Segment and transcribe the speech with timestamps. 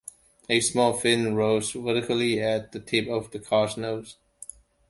[0.49, 4.17] A small fin rose vertically at the tip of the car's nose.